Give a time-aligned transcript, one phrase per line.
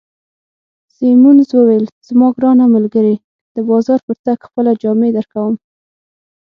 [0.95, 3.15] سیمونز وویل: زما ګرانه ملګرې،
[3.55, 5.55] د بازار پر تګ خپله جامې درکوم.